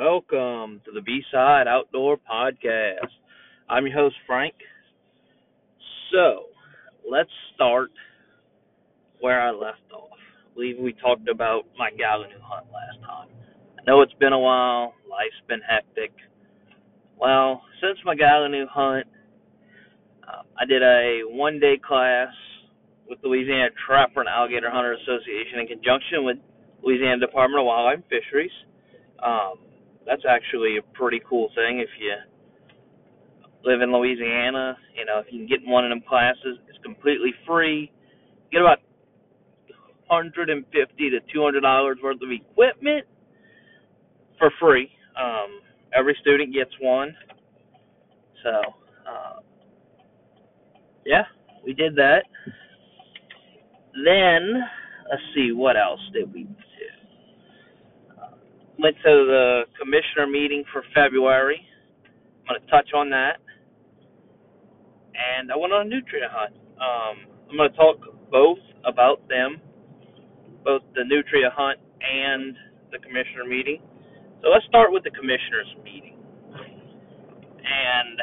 Welcome 0.00 0.80
to 0.86 0.92
the 0.94 1.02
B 1.02 1.20
Side 1.30 1.68
Outdoor 1.68 2.16
Podcast. 2.16 3.12
I'm 3.68 3.84
your 3.84 3.94
host, 3.94 4.14
Frank. 4.26 4.54
So, 6.10 6.44
let's 7.06 7.28
start 7.54 7.90
where 9.20 9.38
I 9.38 9.50
left 9.50 9.84
off. 9.92 10.16
I 10.16 10.54
believe 10.54 10.76
we 10.80 10.94
talked 10.94 11.28
about 11.28 11.66
my 11.78 11.90
Gallinule 11.90 12.40
hunt 12.40 12.64
last 12.72 13.06
time. 13.06 13.28
I 13.78 13.82
know 13.86 14.00
it's 14.00 14.14
been 14.14 14.32
a 14.32 14.38
while, 14.38 14.94
life's 15.06 15.36
been 15.46 15.60
hectic. 15.60 16.12
Well, 17.20 17.60
since 17.82 17.98
my 18.02 18.14
Gallinule 18.14 18.68
hunt, 18.70 19.06
uh, 20.26 20.44
I 20.58 20.64
did 20.64 20.82
a 20.82 21.24
one 21.26 21.60
day 21.60 21.78
class 21.86 22.32
with 23.06 23.18
Louisiana 23.22 23.68
Trapper 23.86 24.20
and 24.20 24.30
Alligator 24.30 24.70
Hunter 24.70 24.94
Association 24.94 25.60
in 25.60 25.66
conjunction 25.66 26.24
with 26.24 26.38
Louisiana 26.82 27.18
Department 27.18 27.60
of 27.60 27.66
Wildlife 27.66 27.96
and 27.96 28.04
Fisheries. 28.08 28.56
Um, 29.22 29.69
that's 30.06 30.22
actually 30.28 30.78
a 30.78 30.82
pretty 30.96 31.20
cool 31.28 31.50
thing 31.54 31.80
if 31.80 31.88
you 32.00 32.14
live 33.64 33.82
in 33.82 33.92
Louisiana. 33.92 34.76
You 34.96 35.04
know, 35.04 35.18
if 35.18 35.26
you 35.30 35.40
can 35.40 35.48
get 35.48 35.62
in 35.62 35.70
one 35.70 35.84
of 35.84 35.90
them 35.90 36.02
classes, 36.08 36.58
it's 36.68 36.78
completely 36.82 37.32
free. 37.46 37.92
You 38.50 38.58
get 38.58 38.62
about 38.62 38.78
150 40.08 41.10
to 41.10 41.20
200 41.32 41.60
dollars 41.60 41.98
worth 42.02 42.22
of 42.22 42.30
equipment 42.30 43.06
for 44.38 44.50
free. 44.60 44.90
Um, 45.20 45.60
every 45.96 46.16
student 46.20 46.52
gets 46.54 46.72
one. 46.80 47.14
So, 48.42 48.50
uh, 48.50 49.40
yeah, 51.04 51.24
we 51.64 51.74
did 51.74 51.94
that. 51.96 52.24
Then, 53.94 54.62
let's 55.10 55.22
see, 55.34 55.52
what 55.52 55.76
else 55.76 56.00
did 56.12 56.32
we 56.32 56.46
went 58.82 58.96
to 58.96 59.12
the 59.26 59.62
commissioner 59.78 60.26
meeting 60.26 60.64
for 60.72 60.82
February. 60.94 61.60
I'm 62.40 62.56
going 62.56 62.60
to 62.60 62.66
touch 62.70 62.90
on 62.94 63.10
that. 63.10 63.38
And 65.14 65.52
I 65.52 65.56
went 65.56 65.72
on 65.72 65.86
a 65.86 65.88
nutria 65.88 66.28
hunt. 66.30 66.54
Um, 66.80 67.28
I'm 67.50 67.56
going 67.56 67.70
to 67.70 67.76
talk 67.76 67.98
both 68.30 68.58
about 68.84 69.28
them, 69.28 69.60
both 70.64 70.82
the 70.94 71.04
nutria 71.04 71.50
hunt 71.52 71.78
and 72.00 72.56
the 72.92 72.98
commissioner 72.98 73.44
meeting. 73.44 73.82
So 74.42 74.48
let's 74.48 74.64
start 74.66 74.92
with 74.92 75.04
the 75.04 75.10
commissioner's 75.10 75.68
meeting. 75.84 76.16
And 77.60 78.16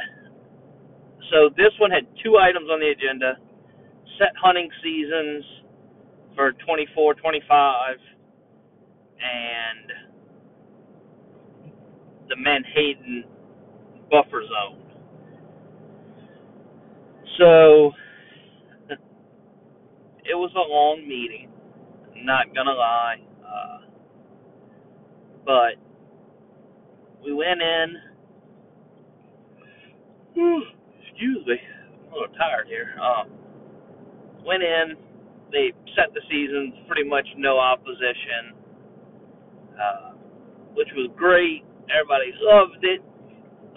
so 1.32 1.50
this 1.56 1.72
one 1.80 1.92
had 1.92 2.08
two 2.24 2.38
items 2.38 2.70
on 2.72 2.80
the 2.80 2.90
agenda 2.90 3.38
set 4.18 4.34
hunting 4.42 4.70
seasons 4.82 5.46
for 6.36 6.54
24 6.66 7.14
25 7.16 7.98
and 9.22 10.07
the 12.30 12.36
Menhaden 12.36 13.24
buffer 14.10 14.44
zone. 14.44 14.82
So 17.38 17.92
it 20.26 20.36
was 20.36 20.52
a 20.56 20.60
long 20.70 21.06
meeting, 21.08 21.50
not 22.24 22.54
gonna 22.56 22.72
lie. 22.72 23.18
Uh, 23.46 23.80
but 25.46 25.76
we 27.24 27.34
went 27.34 27.62
in. 27.62 27.96
Excuse 30.32 31.46
me, 31.48 31.56
I'm 32.06 32.12
a 32.12 32.14
little 32.14 32.36
tired 32.38 32.68
here. 32.68 32.96
Um, 33.02 33.32
went 34.46 34.64
in. 34.64 34.96
They 35.52 35.72
set 35.96 36.14
the 36.14 36.22
seasons, 36.30 36.74
pretty 36.88 37.08
much 37.08 37.26
no 37.38 37.58
opposition, 37.58 38.54
uh, 39.82 40.12
which 40.76 40.90
was 40.96 41.10
great 41.16 41.64
Everybody 41.92 42.34
loved 42.42 42.84
it, 42.84 43.02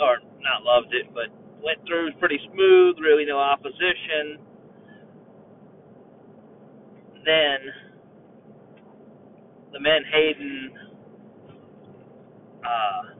or 0.00 0.19
not 0.41 0.64
loved 0.64 0.94
it, 0.94 1.06
but 1.14 1.28
went 1.64 1.78
through 1.86 2.12
pretty 2.20 2.39
smooth, 2.53 2.97
really 3.00 3.25
no 3.27 3.39
opposition. 3.39 4.39
Then 7.25 7.59
the 9.72 9.78
Menhaden 9.81 10.70
uh, 12.65 13.15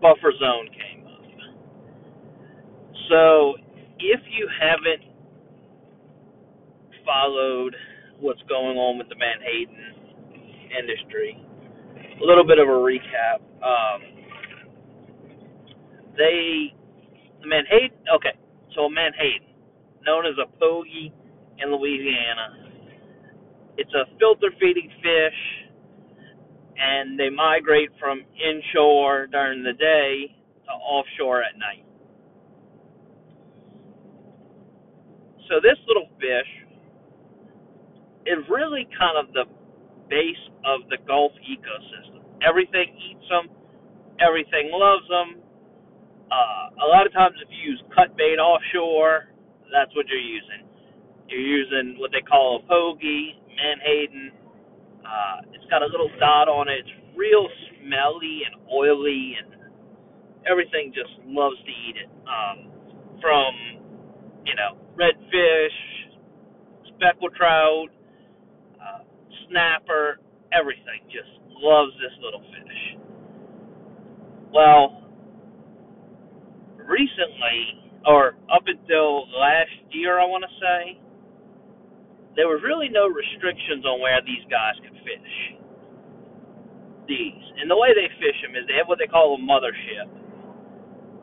buffer 0.00 0.32
zone 0.40 0.68
came 0.72 1.06
up. 1.06 1.22
So 3.10 3.54
if 3.98 4.20
you 4.30 4.48
haven't 4.60 5.12
followed 7.06 7.76
what's 8.20 8.42
going 8.48 8.76
on 8.78 8.98
with 8.98 9.08
the 9.08 9.16
Menhaden 9.16 9.94
industry, 10.78 11.45
a 12.22 12.24
little 12.24 12.46
bit 12.46 12.58
of 12.58 12.68
a 12.68 12.70
recap. 12.70 13.40
Um, 13.62 14.02
they, 16.16 16.74
Menhaden, 17.44 17.92
okay, 18.16 18.38
so 18.74 18.88
Menhaden, 18.88 19.46
known 20.06 20.26
as 20.26 20.34
a 20.40 20.46
pogie 20.62 21.12
in 21.58 21.74
Louisiana. 21.74 22.70
It's 23.76 23.92
a 23.92 24.04
filter 24.18 24.50
feeding 24.58 24.90
fish, 25.02 25.68
and 26.78 27.18
they 27.18 27.28
migrate 27.30 27.90
from 28.00 28.22
inshore 28.36 29.26
during 29.26 29.62
the 29.62 29.72
day 29.72 30.34
to 30.64 30.72
offshore 30.72 31.42
at 31.42 31.58
night. 31.58 31.84
So 35.48 35.60
this 35.62 35.78
little 35.86 36.08
fish 36.18 36.50
is 38.26 38.44
really 38.50 38.88
kind 38.98 39.16
of 39.16 39.32
the 39.32 39.44
base 40.08 40.40
of 40.64 40.88
the 40.88 40.98
Gulf 41.06 41.32
ecosystem. 41.42 42.22
Everything 42.46 42.94
eats 42.96 43.26
them, 43.28 43.48
everything 44.20 44.70
loves 44.72 45.06
them. 45.08 45.42
Uh, 46.30 46.84
a 46.84 46.86
lot 46.90 47.06
of 47.06 47.12
times, 47.12 47.36
if 47.42 47.48
you 47.50 47.72
use 47.72 47.80
cut 47.94 48.16
bait 48.16 48.38
offshore, 48.38 49.30
that's 49.70 49.94
what 49.94 50.06
you're 50.08 50.18
using. 50.18 50.66
You're 51.28 51.40
using 51.40 51.98
what 51.98 52.10
they 52.12 52.22
call 52.22 52.62
a 52.62 52.72
pogie, 52.72 53.38
menhaden. 53.54 54.30
Uh, 55.06 55.54
it's 55.54 55.64
got 55.70 55.82
a 55.82 55.86
little 55.86 56.10
dot 56.18 56.48
on 56.48 56.68
it. 56.68 56.82
It's 56.82 56.94
real 57.16 57.46
smelly 57.78 58.42
and 58.46 58.54
oily, 58.70 59.34
and 59.38 59.54
everything 60.50 60.92
just 60.94 61.14
loves 61.26 61.56
to 61.62 61.70
eat 61.70 61.96
it. 62.02 62.10
Um, 62.26 62.70
from 63.20 63.54
you 64.44 64.54
know 64.54 64.78
redfish, 64.98 65.78
speckled 66.94 67.34
trout, 67.36 67.88
snapper, 69.50 70.18
everything. 70.52 71.04
Just 71.10 71.30
loves 71.50 71.92
this 71.98 72.12
little 72.22 72.40
fish. 72.40 72.98
Well, 74.52 75.04
recently, 76.78 77.82
or 78.06 78.38
up 78.52 78.64
until 78.66 79.26
last 79.34 79.74
year, 79.90 80.20
I 80.20 80.26
want 80.26 80.44
to 80.46 80.52
say, 80.60 81.00
there 82.36 82.46
was 82.46 82.60
really 82.62 82.88
no 82.92 83.08
restrictions 83.08 83.84
on 83.84 84.00
where 84.00 84.20
these 84.22 84.44
guys 84.50 84.76
could 84.84 84.96
fish. 85.02 85.34
These. 87.08 87.44
And 87.62 87.70
the 87.70 87.78
way 87.78 87.94
they 87.96 88.10
fish 88.20 88.36
them 88.44 88.54
is 88.54 88.66
they 88.68 88.76
have 88.76 88.88
what 88.88 88.98
they 88.98 89.08
call 89.08 89.34
a 89.34 89.40
mothership. 89.40 90.10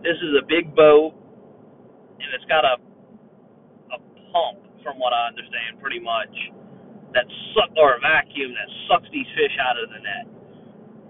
This 0.01 0.17
is 0.19 0.33
a 0.35 0.43
big 0.47 0.75
boat, 0.75 1.13
and 2.19 2.29
it's 2.35 2.45
got 2.49 2.65
a 2.65 2.75
a 3.93 3.99
pump, 4.33 4.65
from 4.83 4.97
what 4.99 5.13
I 5.13 5.27
understand, 5.29 5.79
pretty 5.79 5.99
much 5.99 6.31
that 7.13 7.25
suck 7.53 7.69
or 7.77 7.97
a 7.97 7.99
vacuum 8.01 8.53
that 8.57 8.69
sucks 8.89 9.09
these 9.13 9.29
fish 9.37 9.55
out 9.61 9.77
of 9.77 9.89
the 9.89 10.01
net. 10.01 10.25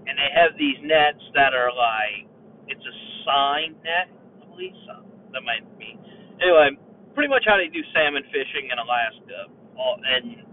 And 0.04 0.20
they 0.20 0.30
have 0.36 0.52
these 0.60 0.76
nets 0.84 1.20
that 1.32 1.56
are 1.56 1.72
like 1.72 2.28
it's 2.68 2.84
a 2.84 2.94
sign 3.24 3.76
net, 3.84 4.08
I 4.40 4.44
believe 4.48 4.76
so. 4.84 5.04
That 5.32 5.42
might 5.44 5.64
be. 5.80 5.96
Anyway, 6.40 6.76
pretty 7.16 7.28
much 7.28 7.44
how 7.44 7.56
they 7.56 7.68
do 7.72 7.80
salmon 7.92 8.22
fishing 8.28 8.68
in 8.72 8.76
Alaska. 8.78 9.50
All, 9.76 9.98
and 10.00 10.44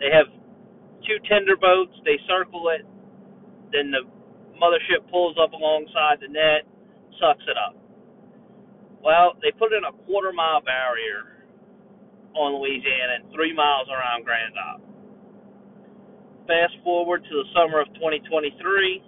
they 0.00 0.10
have 0.10 0.30
two 1.04 1.18
tender 1.28 1.56
boats. 1.58 1.92
They 2.04 2.18
circle 2.26 2.70
it. 2.72 2.86
Then 3.74 3.90
the 3.90 4.06
mothership 4.56 5.04
pulls 5.10 5.36
up 5.36 5.52
alongside 5.52 6.22
the 6.22 6.30
net, 6.30 6.64
sucks 7.20 7.44
it 7.46 7.58
up. 7.58 7.76
Well, 9.02 9.36
they 9.42 9.52
put 9.52 9.72
in 9.76 9.84
a 9.84 9.92
quarter 10.06 10.32
mile 10.32 10.62
barrier 10.62 11.35
on 12.36 12.60
Louisiana 12.60 13.24
and 13.24 13.32
three 13.32 13.52
miles 13.56 13.88
around 13.88 14.24
Grand 14.24 14.54
Isle. 14.54 14.84
Fast 16.46 16.76
forward 16.84 17.24
to 17.24 17.34
the 17.42 17.46
summer 17.56 17.80
of 17.80 17.88
2023, 17.98 19.02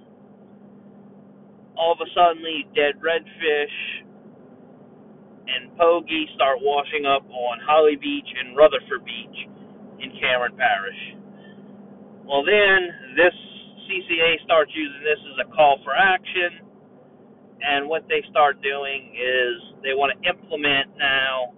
all 1.76 1.92
of 1.92 2.00
a 2.02 2.08
sudden 2.10 2.42
these 2.42 2.66
dead 2.74 2.98
redfish 2.98 3.76
and 5.48 5.70
pogie 5.78 6.26
start 6.34 6.58
washing 6.60 7.06
up 7.06 7.22
on 7.30 7.60
Holly 7.64 7.96
Beach 7.96 8.26
and 8.26 8.56
Rutherford 8.56 9.04
Beach 9.04 9.38
in 10.00 10.10
Cameron 10.20 10.56
Parish. 10.56 11.00
Well, 12.26 12.44
then 12.44 13.16
this 13.16 13.32
CCA 13.88 14.44
starts 14.44 14.72
using 14.74 15.00
this 15.00 15.20
as 15.32 15.46
a 15.46 15.48
call 15.54 15.80
for 15.84 15.96
action, 15.96 16.66
and 17.62 17.88
what 17.88 18.04
they 18.08 18.20
start 18.30 18.60
doing 18.60 19.14
is 19.16 19.80
they 19.82 19.96
want 19.96 20.12
to 20.12 20.18
implement 20.28 20.92
now 20.98 21.56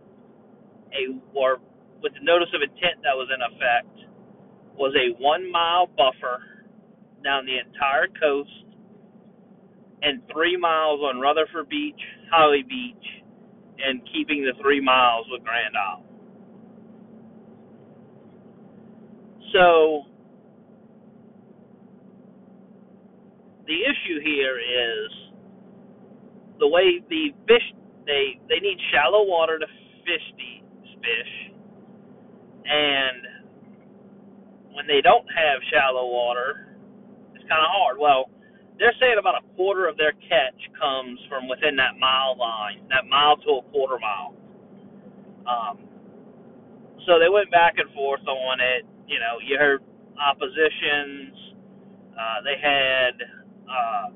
a 0.93 1.19
or 1.35 1.59
with 2.03 2.13
the 2.15 2.25
notice 2.25 2.49
of 2.55 2.63
intent 2.63 3.03
that 3.03 3.15
was 3.15 3.29
in 3.33 3.41
effect 3.43 4.11
was 4.77 4.95
a 4.97 5.13
one 5.23 5.51
mile 5.51 5.87
buffer 5.87 6.43
down 7.25 7.45
the 7.47 7.59
entire 7.59 8.09
coast 8.21 8.51
and 10.03 10.23
three 10.33 10.57
miles 10.57 11.01
on 11.01 11.21
Rutherford 11.21 11.69
Beach, 11.69 12.01
Holly 12.33 12.65
Beach, 12.69 13.07
and 13.79 14.01
keeping 14.13 14.43
the 14.45 14.53
three 14.63 14.81
miles 14.81 15.27
with 15.31 15.43
Grand 15.45 15.75
Isle. 15.77 16.05
So 19.53 20.03
the 23.67 23.75
issue 23.75 24.21
here 24.25 24.59
is 24.59 25.13
the 26.59 26.69
way 26.69 27.01
the 27.09 27.31
fish 27.47 27.63
they 28.07 28.41
they 28.49 28.61
need 28.61 28.79
shallow 28.93 29.25
water 29.25 29.59
to 29.59 29.67
fish 30.05 30.27
these 30.37 30.50
fish, 31.01 31.33
and 32.65 33.51
when 34.73 34.87
they 34.87 35.01
don't 35.03 35.27
have 35.29 35.61
shallow 35.73 36.07
water, 36.07 36.77
it's 37.35 37.45
kind 37.49 37.61
of 37.61 37.71
hard. 37.73 37.99
Well, 37.99 38.31
they're 38.79 38.97
saying 39.01 39.17
about 39.21 39.37
a 39.43 39.45
quarter 39.57 39.89
of 39.89 39.97
their 39.97 40.13
catch 40.13 40.57
comes 40.81 41.21
from 41.29 41.49
within 41.49 41.77
that 41.77 41.99
mile 42.01 42.37
line, 42.39 42.81
that 42.89 43.05
mile 43.09 43.37
to 43.37 43.61
a 43.61 43.63
quarter 43.73 43.99
mile. 44.01 44.33
Um, 45.45 45.79
so 47.07 47.19
they 47.19 47.29
went 47.29 47.51
back 47.51 47.75
and 47.77 47.93
forth 47.95 48.25
on 48.27 48.61
it. 48.61 48.87
You 49.07 49.19
know, 49.19 49.37
you 49.45 49.59
heard 49.59 49.83
oppositions. 50.17 51.35
Uh, 52.15 52.39
they 52.45 52.57
had 52.61 53.15
uh, 53.69 54.07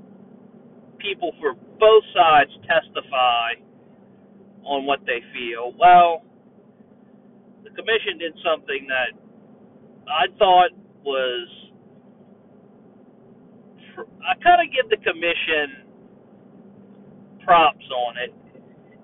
people 0.99 1.33
for 1.41 1.55
both 1.81 2.05
sides 2.15 2.51
testify 2.65 3.61
on 4.65 4.87
what 4.87 5.01
they 5.07 5.21
feel. 5.35 5.75
Well, 5.79 6.23
commission 7.75 8.19
did 8.19 8.35
something 8.45 8.87
that 8.89 9.13
I 10.09 10.27
thought 10.39 10.71
was 11.05 11.49
I 14.25 14.35
kind 14.43 14.61
of 14.63 14.73
give 14.75 14.91
the 14.91 14.99
commission 15.05 15.87
props 17.45 17.87
on 17.93 18.17
it. 18.19 18.33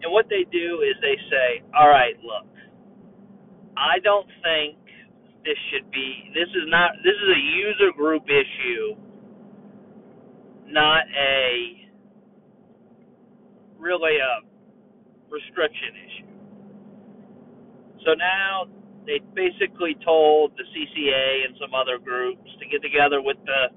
And 0.03 0.13
what 0.13 0.27
they 0.31 0.45
do 0.51 0.81
is 0.81 0.97
they 1.03 1.17
say, 1.31 1.63
"All 1.79 1.89
right, 1.89 2.17
look. 2.25 2.47
I 3.77 3.99
don't 4.03 4.29
think 4.43 4.79
this 5.45 5.59
should 5.71 5.91
be 5.91 6.31
this 6.35 6.49
is 6.49 6.67
not 6.69 6.93
this 7.05 7.15
is 7.15 7.31
a 7.37 7.41
user 7.41 7.93
group 7.97 8.25
issue, 8.29 8.97
not 10.67 11.05
a 11.17 11.89
really 13.79 14.17
a 14.19 14.43
restriction 15.31 15.95
issue. 16.07 16.30
So 18.05 18.15
now 18.15 18.67
they 19.07 19.21
basically 19.35 19.97
told 20.05 20.53
the 20.57 20.65
CCA 20.65 21.47
and 21.49 21.57
some 21.61 21.75
other 21.75 21.99
groups 21.99 22.49
to 22.61 22.67
get 22.67 22.83
together 22.83 23.23
with 23.23 23.37
the 23.47 23.71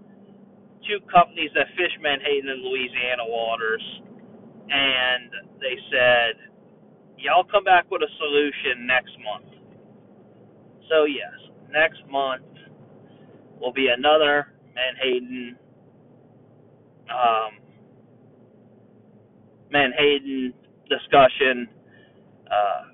two 0.87 0.99
companies 1.11 1.51
that 1.55 1.67
fish 1.77 1.91
Menhaden 2.01 2.49
and 2.49 2.61
Louisiana 2.61 3.25
waters, 3.25 3.83
and 4.69 5.31
they 5.61 5.77
said, 5.91 6.35
"Y'all 7.17 7.43
come 7.45 7.63
back 7.63 7.89
with 7.91 8.01
a 8.03 8.09
solution 8.17 8.85
next 8.85 9.17
month." 9.19 9.45
So 10.89 11.05
yes, 11.05 11.33
next 11.71 12.05
month 12.09 12.43
will 13.59 13.73
be 13.73 13.87
another 13.87 14.53
Menhaden, 14.75 15.57
um, 17.09 17.59
Menhaden 19.71 20.53
discussion. 20.89 21.69
Uh, 22.51 22.92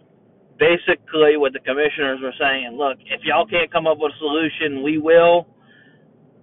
basically 0.60 1.38
what 1.38 1.54
the 1.54 1.60
commissioners 1.60 2.20
were 2.22 2.36
saying, 2.40 2.76
look, 2.76 3.00
if 3.08 3.22
y'all 3.24 3.48
can't 3.48 3.72
come 3.72 3.88
up 3.88 3.98
with 3.98 4.12
a 4.12 4.20
solution, 4.20 4.84
we 4.84 4.98
will. 4.98 5.48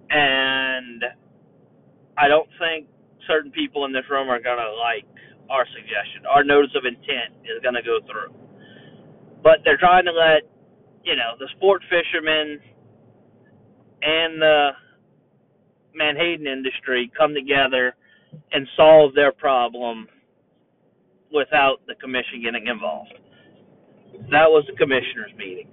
And 0.09 1.03
I 2.17 2.27
don't 2.27 2.49
think 2.59 2.87
certain 3.27 3.51
people 3.51 3.85
in 3.85 3.93
this 3.93 4.03
room 4.09 4.29
are 4.29 4.41
going 4.41 4.57
to 4.57 4.73
like 4.73 5.05
our 5.49 5.65
suggestion. 5.73 6.25
Our 6.25 6.43
notice 6.43 6.71
of 6.75 6.83
intent 6.85 7.37
is 7.45 7.61
going 7.61 7.75
to 7.75 7.83
go 7.83 7.99
through. 8.09 8.33
But 9.43 9.59
they're 9.63 9.77
trying 9.77 10.05
to 10.05 10.11
let, 10.11 10.43
you 11.03 11.15
know, 11.15 11.37
the 11.39 11.47
sport 11.55 11.83
fishermen 11.89 12.59
and 14.01 14.41
the 14.41 14.69
Menhaden 15.95 16.47
industry 16.47 17.11
come 17.17 17.33
together 17.33 17.95
and 18.51 18.67
solve 18.75 19.13
their 19.13 19.31
problem 19.31 20.07
without 21.33 21.77
the 21.87 21.95
commission 21.95 22.41
getting 22.43 22.67
involved. 22.67 23.13
That 24.31 24.49
was 24.49 24.65
the 24.69 24.75
commissioners' 24.75 25.31
meeting. 25.37 25.67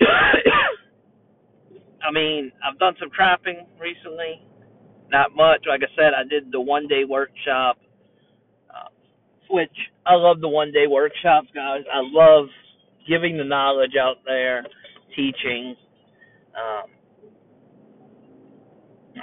I 2.02 2.10
mean, 2.12 2.52
I've 2.64 2.78
done 2.78 2.94
some 3.00 3.10
trapping 3.14 3.66
recently. 3.80 4.42
Not 5.10 5.34
much. 5.34 5.64
Like 5.68 5.80
I 5.82 5.88
said, 5.96 6.12
I 6.14 6.22
did 6.28 6.52
the 6.52 6.60
one 6.60 6.86
day 6.86 7.04
workshop, 7.08 7.78
uh, 8.70 8.88
which 9.50 9.72
I 10.06 10.14
love 10.14 10.40
the 10.40 10.48
one 10.48 10.70
day 10.72 10.86
workshops, 10.86 11.48
guys. 11.54 11.82
I 11.92 12.00
love 12.02 12.46
giving 13.08 13.36
the 13.38 13.44
knowledge 13.44 13.96
out 14.00 14.16
there, 14.24 14.64
teaching. 15.16 15.74
Um, 16.54 16.90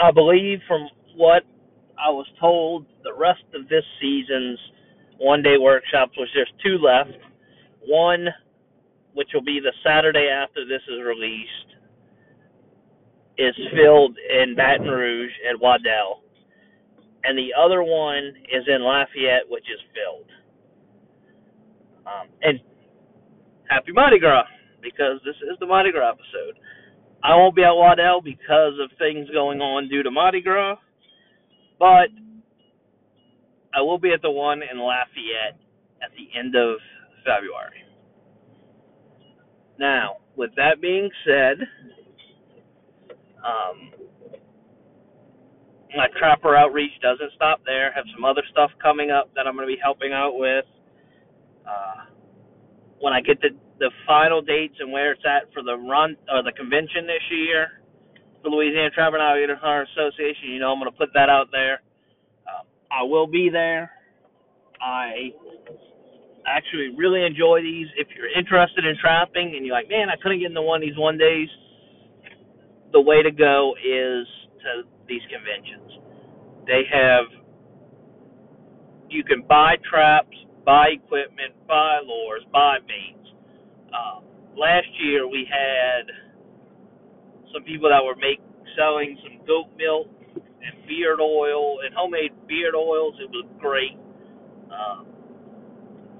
I 0.01 0.11
believe 0.11 0.59
from 0.67 0.89
what 1.15 1.43
I 1.97 2.09
was 2.09 2.25
told, 2.39 2.85
the 3.03 3.13
rest 3.13 3.43
of 3.53 3.69
this 3.69 3.83
season's 4.01 4.59
one 5.17 5.41
day 5.41 5.57
workshops, 5.59 6.17
which 6.17 6.29
there's 6.33 6.51
two 6.63 6.77
left. 6.77 7.17
One, 7.87 8.27
which 9.13 9.29
will 9.33 9.43
be 9.43 9.59
the 9.59 9.73
Saturday 9.85 10.27
after 10.29 10.65
this 10.65 10.81
is 10.87 11.01
released, 11.05 11.75
is 13.37 13.55
filled 13.75 14.17
in 14.17 14.55
Baton 14.55 14.87
Rouge 14.87 15.31
at 15.49 15.59
Waddill. 15.61 16.21
And 17.23 17.37
the 17.37 17.53
other 17.57 17.83
one 17.83 18.33
is 18.51 18.63
in 18.67 18.83
Lafayette, 18.83 19.49
which 19.49 19.63
is 19.63 19.79
filled. 19.93 20.29
Um, 22.05 22.29
and 22.41 22.59
happy 23.69 23.91
Mardi 23.91 24.19
Gras, 24.19 24.45
because 24.81 25.19
this 25.25 25.35
is 25.51 25.57
the 25.59 25.65
Mardi 25.65 25.91
Gras 25.91 26.11
episode. 26.11 26.59
I 27.23 27.35
won't 27.35 27.55
be 27.55 27.63
at 27.63 27.69
Waddill 27.69 28.23
because 28.23 28.73
of 28.79 28.95
things 28.99 29.27
going 29.31 29.59
on 29.59 29.89
due 29.89 30.03
to 30.03 30.11
Mardi 30.11 30.41
Gras, 30.41 30.77
but 31.79 32.09
I 33.75 33.81
will 33.81 33.99
be 33.99 34.13
at 34.13 34.21
the 34.21 34.31
one 34.31 34.61
in 34.63 34.79
Lafayette 34.79 35.59
at 36.01 36.11
the 36.15 36.37
end 36.37 36.55
of 36.55 36.77
February. 37.25 37.83
Now, 39.77 40.17
with 40.37 40.51
that 40.55 40.81
being 40.81 41.09
said, 41.25 41.57
um, 43.43 43.91
my 45.95 46.07
trapper 46.17 46.55
outreach 46.55 46.91
doesn't 47.01 47.31
stop 47.35 47.61
there. 47.65 47.91
I 47.91 47.95
have 47.95 48.05
some 48.15 48.23
other 48.23 48.43
stuff 48.51 48.71
coming 48.81 49.11
up 49.11 49.29
that 49.35 49.47
I'm 49.47 49.55
going 49.55 49.67
to 49.67 49.73
be 49.73 49.79
helping 49.81 50.13
out 50.13 50.37
with. 50.37 50.65
Uh, 51.67 52.05
when 52.99 53.13
I 53.13 53.21
get 53.21 53.41
the 53.41 53.49
the 53.77 53.91
final 54.07 54.41
dates 54.41 54.75
and 54.79 54.91
where 54.91 55.11
it's 55.11 55.23
at 55.27 55.51
for 55.53 55.61
the 55.61 55.75
run 55.75 56.15
or 56.31 56.41
the 56.43 56.53
convention 56.53 57.05
this 57.05 57.23
year, 57.29 57.83
the 58.41 58.49
Louisiana 58.49 58.89
Trapper 58.91 59.17
and 59.17 59.23
Alligator 59.23 59.57
Hunter 59.59 59.85
Association, 59.91 60.55
you 60.55 60.59
know 60.59 60.71
I'm 60.71 60.79
going 60.79 60.89
to 60.89 60.97
put 60.97 61.09
that 61.13 61.27
out 61.27 61.47
there. 61.51 61.81
I 62.95 63.03
will 63.03 63.27
be 63.27 63.49
there. 63.51 63.91
I 64.81 65.31
actually 66.47 66.95
really 66.97 67.25
enjoy 67.25 67.61
these. 67.61 67.87
If 67.97 68.07
you're 68.15 68.31
interested 68.31 68.85
in 68.85 68.95
trapping 69.01 69.55
and 69.55 69.65
you're 69.65 69.75
like, 69.75 69.89
man, 69.89 70.07
I 70.09 70.15
couldn't 70.21 70.39
get 70.39 70.47
into 70.47 70.61
one 70.61 70.81
of 70.81 70.87
these 70.87 70.97
one 70.97 71.17
days, 71.17 71.49
the 72.93 73.01
way 73.01 73.21
to 73.21 73.31
go 73.31 73.73
is 73.75 74.27
to 74.63 74.87
these 75.07 75.21
conventions. 75.27 75.99
They 76.67 76.83
have, 76.91 77.25
you 79.09 79.23
can 79.23 79.41
buy 79.41 79.75
traps, 79.89 80.37
buy 80.65 80.95
equipment, 80.95 81.53
buy 81.67 81.99
lures, 82.05 82.43
buy 82.53 82.77
baits. 82.87 83.27
Uh, 83.91 84.21
last 84.55 84.87
year 85.03 85.27
we 85.27 85.47
had 85.49 86.07
some 87.53 87.63
people 87.63 87.89
that 87.89 88.03
were 88.03 88.15
make 88.15 88.39
selling 88.77 89.17
some 89.23 89.45
goat 89.45 89.67
milk 89.77 90.07
and 90.65 90.87
beard 90.87 91.19
oil 91.21 91.79
and 91.85 91.93
homemade 91.95 92.33
beard 92.47 92.75
oils. 92.75 93.15
It 93.21 93.29
was 93.29 93.45
great. 93.59 93.97
Um, 94.71 95.05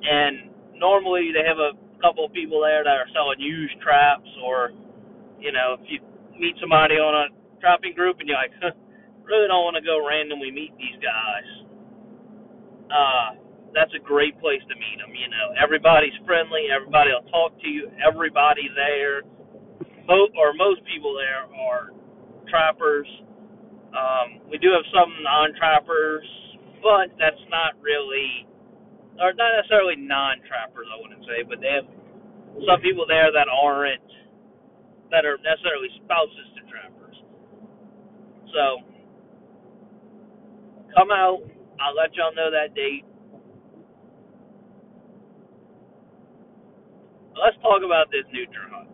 and 0.04 0.52
normally 0.78 1.32
they 1.34 1.44
have 1.48 1.58
a 1.58 1.74
couple 2.02 2.26
of 2.26 2.34
people 2.34 2.62
there 2.62 2.84
that 2.84 2.98
are 3.02 3.10
selling 3.14 3.40
used 3.40 3.76
traps, 3.82 4.30
or 4.46 4.72
you 5.40 5.52
know, 5.52 5.78
if 5.80 5.84
you 5.90 6.00
meet 6.40 6.56
somebody 6.62 6.96
on 6.96 7.14
a 7.16 7.26
trapping 7.60 7.94
group 7.96 8.20
and 8.20 8.28
you're 8.30 8.38
like, 8.38 8.54
huh, 8.62 8.76
really 9.26 9.48
don't 9.48 9.66
want 9.66 9.78
to 9.80 9.86
go 9.86 10.06
randomly 10.06 10.52
meet 10.52 10.72
these 10.78 10.98
guys. 11.02 11.50
Uh, 12.92 13.30
that's 13.74 13.92
a 13.98 14.04
great 14.04 14.38
place 14.40 14.62
to 14.70 14.76
meet 14.78 14.98
them. 15.02 15.12
You 15.12 15.28
know, 15.28 15.58
everybody's 15.58 16.16
friendly. 16.24 16.72
Everybody 16.72 17.12
will 17.12 17.28
talk 17.32 17.58
to 17.60 17.68
you. 17.68 17.92
Everybody 18.00 18.70
there, 18.78 19.26
most 20.08 20.32
or 20.38 20.54
most 20.54 20.86
people 20.86 21.18
there 21.18 21.50
are 21.50 21.92
trappers 22.48 23.08
um, 23.94 24.42
we 24.50 24.58
do 24.58 24.72
have 24.74 24.86
some 24.90 25.12
non-trappers, 25.22 26.26
but 26.82 27.14
that's 27.20 27.42
not 27.50 27.78
really, 27.82 28.48
or 29.22 29.34
not 29.34 29.52
necessarily 29.62 29.96
non-trappers, 30.00 30.88
I 30.90 30.98
wouldn't 31.02 31.26
say, 31.28 31.44
but 31.46 31.62
they 31.62 31.74
have 31.76 31.90
some 32.66 32.82
people 32.82 33.06
there 33.08 33.32
that 33.32 33.48
aren't, 33.52 34.02
that 35.12 35.26
are 35.26 35.38
necessarily 35.44 35.90
spouses 36.02 36.48
to 36.58 36.62
trappers. 36.72 37.18
So 38.54 38.82
come 40.96 41.12
out. 41.12 41.44
I'll 41.80 41.96
let 41.96 42.16
y'all 42.16 42.34
know 42.34 42.50
that 42.52 42.74
date. 42.74 43.04
Let's 47.36 47.58
talk 47.62 47.84
about 47.84 48.08
this 48.12 48.24
Nutra 48.32 48.72
hunt. 48.72 48.90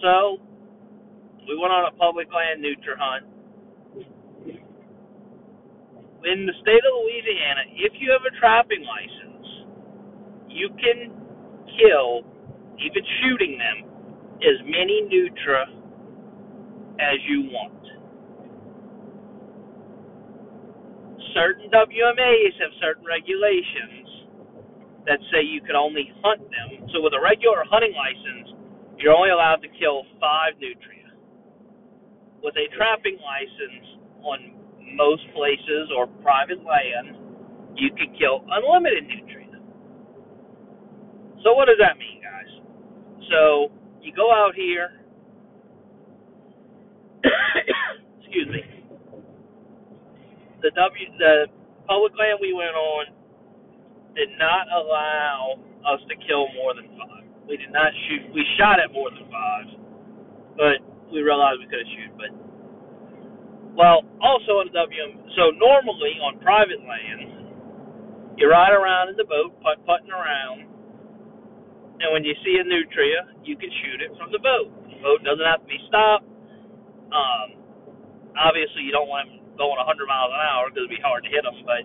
So 0.00 0.40
we 1.48 1.58
went 1.58 1.72
on 1.72 1.86
a 1.90 1.96
public 1.96 2.28
land 2.32 2.62
Nutra 2.62 2.96
hunt. 2.98 3.26
In 6.24 6.46
the 6.46 6.54
state 6.62 6.84
of 6.86 6.92
Louisiana, 7.02 7.62
if 7.74 7.92
you 7.98 8.14
have 8.14 8.22
a 8.22 8.34
trapping 8.38 8.86
license, 8.86 9.46
you 10.48 10.70
can 10.78 11.10
kill, 11.78 12.22
even 12.78 13.02
shooting 13.22 13.58
them, 13.58 13.90
as 14.38 14.58
many 14.64 15.02
Nutra 15.10 15.66
as 17.00 17.18
you 17.28 17.50
want. 17.50 17.74
Certain 21.34 21.70
WMAs 21.70 22.54
have 22.60 22.72
certain 22.80 23.04
regulations 23.06 24.28
that 25.06 25.18
say 25.32 25.42
you 25.42 25.60
can 25.62 25.76
only 25.76 26.12
hunt 26.22 26.42
them. 26.42 26.86
So 26.92 27.02
with 27.02 27.14
a 27.14 27.22
regular 27.22 27.64
hunting 27.70 27.94
license, 27.96 28.54
you're 28.98 29.14
only 29.14 29.30
allowed 29.30 29.62
to 29.62 29.68
kill 29.80 30.04
five 30.20 30.54
nutria. 30.60 31.01
With 32.42 32.54
a 32.58 32.66
trapping 32.76 33.18
license 33.22 33.86
on 34.22 34.38
most 34.96 35.22
places 35.34 35.90
or 35.96 36.06
private 36.22 36.62
land, 36.64 37.16
you 37.76 37.90
can 37.94 38.14
kill 38.18 38.44
unlimited 38.50 39.06
nutria. 39.06 39.60
So 41.44 41.54
what 41.54 41.66
does 41.66 41.78
that 41.78 41.98
mean, 41.98 42.22
guys? 42.22 42.50
So 43.30 43.72
you 44.02 44.12
go 44.14 44.30
out 44.30 44.54
here. 44.54 44.90
excuse 48.20 48.48
me. 48.48 48.62
The 50.62 50.70
W 50.74 51.06
the 51.18 51.46
public 51.86 52.12
land 52.18 52.38
we 52.40 52.52
went 52.52 52.74
on 52.74 53.06
did 54.14 54.28
not 54.38 54.66
allow 54.70 55.58
us 55.86 56.00
to 56.08 56.14
kill 56.26 56.46
more 56.54 56.74
than 56.74 56.86
five. 56.98 57.24
We 57.48 57.56
did 57.56 57.72
not 57.72 57.90
shoot. 58.06 58.32
We 58.34 58.44
shot 58.58 58.78
at 58.78 58.92
more 58.92 59.10
than 59.10 59.26
five, 59.30 59.66
but 60.56 60.91
we 61.12 61.22
realized 61.22 61.60
we 61.60 61.68
couldn't 61.68 61.92
shoot. 61.94 62.12
But 62.16 62.32
well, 63.76 64.04
also 64.20 64.60
on 64.60 64.68
the 64.68 64.76
WM. 64.76 65.20
So 65.36 65.52
normally 65.56 66.16
on 66.20 66.40
private 66.40 66.80
land, 66.84 67.54
you 68.36 68.48
ride 68.48 68.72
around 68.72 69.12
in 69.12 69.16
the 69.16 69.28
boat, 69.28 69.54
putt 69.60 69.80
putting 69.84 70.12
around, 70.12 70.68
and 72.00 72.08
when 72.12 72.24
you 72.24 72.34
see 72.42 72.58
a 72.58 72.64
nutria, 72.64 73.30
you 73.44 73.56
can 73.56 73.70
shoot 73.84 74.02
it 74.02 74.10
from 74.18 74.32
the 74.32 74.42
boat. 74.42 74.72
The 74.90 74.98
boat 75.04 75.20
doesn't 75.22 75.44
have 75.46 75.62
to 75.62 75.68
be 75.70 75.78
stopped. 75.86 76.26
Um, 77.12 77.48
obviously, 78.34 78.82
you 78.82 78.92
don't 78.92 79.08
want 79.08 79.28
them 79.28 79.42
going 79.60 79.78
100 79.78 80.08
miles 80.08 80.32
an 80.32 80.42
hour 80.42 80.62
because 80.68 80.88
it'd 80.88 80.96
be 80.96 81.02
hard 81.04 81.22
to 81.24 81.30
hit 81.30 81.44
them, 81.44 81.58
but 81.62 81.84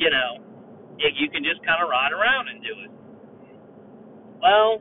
you 0.00 0.10
know, 0.10 0.40
you 0.98 1.28
can 1.30 1.44
just 1.44 1.60
kind 1.64 1.84
of 1.84 1.88
ride 1.88 2.12
around 2.12 2.48
and 2.48 2.58
do 2.64 2.74
it. 2.84 2.92
Well, 4.40 4.80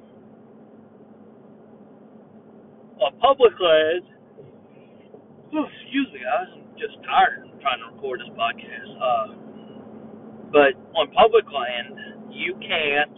on 3.01 3.17
public 3.19 3.53
land, 3.59 4.03
oh, 5.55 5.65
excuse 5.83 6.07
me, 6.13 6.19
I'm 6.23 6.63
just 6.77 6.95
tired 7.05 7.49
trying 7.61 7.79
to 7.79 7.95
record 7.95 8.19
this 8.21 8.31
podcast. 8.35 8.91
Uh, 8.99 9.27
but 10.51 10.73
on 10.95 11.11
public 11.11 11.45
land, 11.51 12.31
you 12.31 12.55
can't 12.59 13.11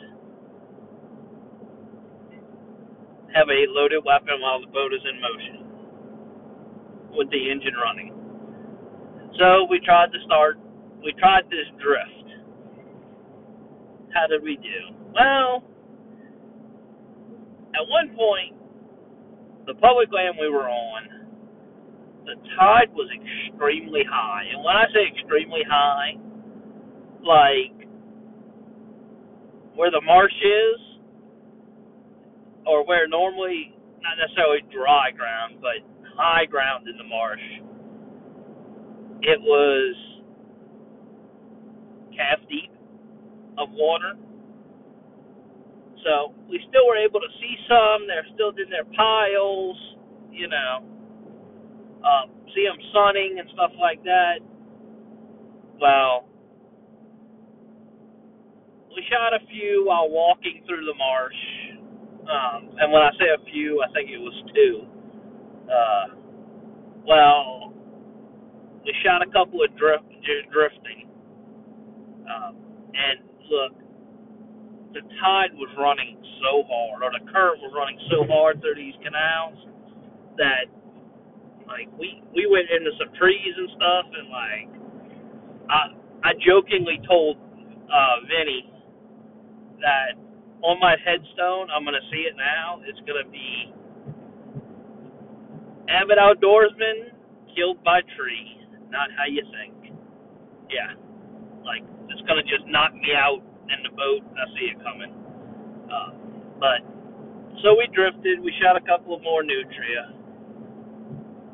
have 3.34 3.48
a 3.48 3.66
loaded 3.70 4.04
weapon 4.06 4.42
while 4.42 4.60
the 4.60 4.68
boat 4.68 4.94
is 4.94 5.02
in 5.08 5.22
motion 5.22 5.72
with 7.16 7.30
the 7.32 7.52
engine 7.52 7.76
running. 7.76 8.14
So 9.40 9.66
we 9.70 9.80
tried 9.80 10.12
to 10.12 10.20
start, 10.26 10.60
we 11.04 11.14
tried 11.20 11.46
this 11.50 11.68
drift. 11.82 12.28
How 14.14 14.28
did 14.28 14.44
we 14.44 14.58
do? 14.58 14.96
Well, 15.14 15.64
at 17.74 17.88
one 17.88 18.16
point, 18.16 18.61
the 19.72 19.80
public 19.80 20.12
land 20.12 20.36
we 20.40 20.50
were 20.50 20.68
on, 20.68 21.32
the 22.25 22.36
tide 22.60 22.92
was 22.92 23.08
extremely 23.16 24.04
high. 24.04 24.44
And 24.51 24.63
when 24.63 24.75
I 24.75 24.84
say 24.92 25.08
extremely 25.08 25.63
high, 25.63 26.20
like 27.24 27.88
where 29.75 29.92
the 29.92 30.01
marsh 30.04 30.36
is, 30.36 30.80
or 32.68 32.86
where 32.86 33.08
normally, 33.08 33.74
not 34.04 34.20
necessarily 34.20 34.60
dry 34.75 35.12
ground, 35.16 35.62
but 35.62 35.80
high 36.18 36.46
ground 36.46 36.88
in 36.88 36.98
the 36.98 37.08
marsh, 37.08 37.40
it 39.22 39.40
was 39.40 39.96
calf 42.12 42.40
deep 42.50 42.72
of 43.58 43.70
water. 43.72 44.16
So 46.03 46.34
we 46.50 46.60
still 46.70 46.88
were 46.88 46.98
able 46.98 47.20
to 47.20 47.31
see 47.39 47.55
some. 47.70 48.08
They're 48.08 48.27
still 48.34 48.50
in 48.51 48.70
their 48.70 48.86
piles, 48.96 49.77
you 50.31 50.48
know. 50.48 50.84
Um, 52.03 52.31
see 52.55 52.65
them 52.65 52.77
sunning 52.93 53.38
and 53.39 53.50
stuff 53.53 53.72
like 53.79 54.03
that. 54.03 54.39
Well, 55.79 56.25
we 58.96 59.03
shot 59.10 59.34
a 59.34 59.46
few 59.48 59.86
while 59.88 60.10
walking 60.10 60.63
through 60.67 60.86
the 60.86 60.96
marsh. 60.98 61.41
Um, 62.22 62.75
and 62.79 62.91
when 62.91 63.01
I 63.01 63.12
say 63.20 63.27
a 63.34 63.43
few, 63.51 63.84
I 63.84 63.91
think 63.93 64.10
it 64.10 64.20
was 64.20 64.34
two. 64.53 64.88
Uh, 65.72 66.15
well, 67.08 67.74
we 68.86 68.93
shot 69.05 69.22
a 69.22 69.31
couple 69.31 69.63
of 69.63 69.75
drift, 69.77 70.05
drifting. 70.51 71.10
Um, 72.10 72.55
and 72.93 73.20
look, 73.50 73.74
the 74.94 75.02
tide 75.22 75.54
was 75.56 75.70
running 75.80 76.20
so 76.44 76.64
hard, 76.68 77.04
or 77.04 77.12
the 77.12 77.24
current 77.32 77.62
was 77.62 77.72
running 77.76 78.00
so 78.12 78.28
hard 78.28 78.62
through 78.62 78.76
these 78.76 78.96
canals 79.04 79.58
that, 80.38 80.68
like, 81.68 81.88
we 82.00 82.24
we 82.36 82.48
went 82.48 82.68
into 82.72 82.92
some 83.00 83.14
trees 83.16 83.56
and 83.58 83.70
stuff, 83.76 84.06
and 84.12 84.28
like, 84.30 84.70
I 85.70 85.82
I 86.24 86.32
jokingly 86.44 87.00
told 87.08 87.38
uh, 87.90 88.18
Vinny 88.28 88.72
that 89.82 90.18
on 90.64 90.80
my 90.80 90.96
headstone, 91.04 91.70
I'm 91.72 91.84
gonna 91.86 92.06
see 92.12 92.28
it 92.30 92.36
now. 92.38 92.82
It's 92.86 93.00
gonna 93.08 93.28
be 93.32 93.74
avid 95.90 96.18
outdoorsman 96.18 97.12
killed 97.56 97.84
by 97.84 98.02
tree. 98.18 98.60
Not 98.90 99.10
how 99.18 99.26
you 99.26 99.44
think. 99.52 99.96
Yeah, 100.70 100.96
like 101.66 101.84
it's 102.10 102.22
gonna 102.28 102.44
just 102.44 102.66
knock 102.68 102.94
me 102.94 103.12
out 103.16 103.42
in 103.74 103.84
the 103.84 103.94
boat. 103.96 104.22
I 104.36 104.46
see 104.56 104.68
it 104.72 104.78
coming. 104.84 105.12
Uh, 105.88 106.12
but 106.60 106.80
so 107.63 107.75
we 107.78 107.88
drifted. 107.94 108.40
We 108.42 108.54
shot 108.62 108.75
a 108.78 108.84
couple 108.86 109.16
of 109.16 109.22
more 109.22 109.44
nutria, 109.44 110.13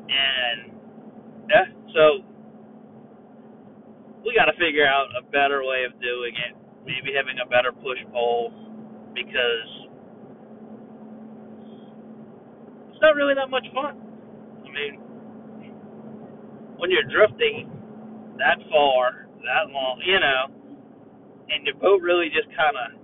and 0.08 0.72
yeah, 1.50 1.68
so 1.94 2.24
we 4.26 4.36
got 4.36 4.46
to 4.52 4.58
figure 4.60 4.86
out 4.86 5.08
a 5.18 5.24
better 5.32 5.64
way 5.64 5.86
of 5.86 5.94
doing 6.02 6.34
it. 6.36 6.54
Maybe 6.86 7.16
having 7.16 7.38
a 7.44 7.48
better 7.50 7.72
push 7.72 8.00
pole 8.12 8.54
because 9.14 9.70
it's 12.92 13.02
not 13.02 13.16
really 13.16 13.36
that 13.36 13.50
much 13.50 13.66
fun. 13.74 14.00
I 14.66 14.70
mean, 14.72 15.00
when 16.78 16.92
you're 16.92 17.08
drifting 17.10 17.70
that 18.38 18.58
far, 18.72 19.28
that 19.44 19.72
long, 19.72 20.02
you 20.06 20.20
know, 20.20 20.57
and 21.50 21.66
your 21.66 21.76
boat 21.76 22.02
really 22.02 22.30
just 22.30 22.48
kind 22.56 22.76
of 22.78 23.00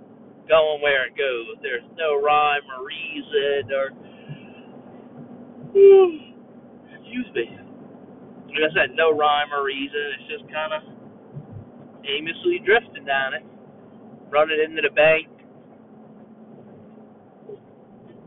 going 0.49 0.81
where 0.81 1.07
it 1.07 1.15
goes. 1.17 1.57
There's 1.61 1.85
no 1.97 2.19
rhyme 2.21 2.63
or 2.77 2.85
reason 2.85 3.71
or 3.73 3.87
excuse 6.99 7.27
me. 7.35 7.57
Like 8.47 8.71
I 8.71 8.73
said, 8.75 8.95
no 8.95 9.11
rhyme 9.11 9.53
or 9.53 9.65
reason. 9.65 10.01
It's 10.19 10.29
just 10.41 10.53
kind 10.53 10.73
of 10.73 10.81
aimlessly 12.05 12.61
drifting 12.65 13.05
down 13.05 13.33
it, 13.35 13.43
running 14.29 14.59
into 14.63 14.81
the 14.81 14.93
bank. 14.93 15.27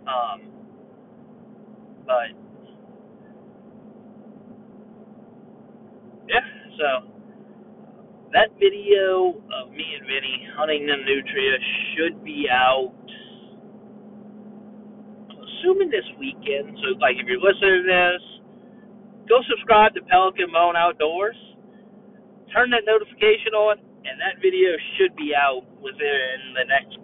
Um, 0.06 0.50
but 2.06 2.30
yeah, 6.28 6.40
so 6.78 7.15
that 8.36 8.52
video 8.60 9.32
of 9.32 9.72
me 9.72 9.96
and 9.96 10.04
Vinny 10.04 10.44
hunting 10.60 10.84
the 10.84 11.00
nutria 11.08 11.56
should 11.96 12.20
be 12.20 12.44
out. 12.52 12.92
Assuming 15.32 15.88
this 15.88 16.04
weekend. 16.20 16.76
So, 16.84 17.00
like, 17.00 17.16
if 17.16 17.24
you're 17.24 17.40
listening 17.40 17.80
to 17.80 17.88
this, 17.88 18.22
go 19.24 19.40
subscribe 19.48 19.96
to 19.96 20.04
Pelican 20.04 20.52
Bone 20.52 20.76
Outdoors. 20.76 21.36
Turn 22.52 22.68
that 22.76 22.84
notification 22.84 23.56
on, 23.56 23.80
and 24.04 24.20
that 24.20 24.36
video 24.44 24.76
should 25.00 25.16
be 25.16 25.32
out 25.32 25.64
within 25.80 26.36
the 26.52 26.68
next. 26.68 27.00